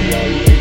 [0.00, 0.53] Bye.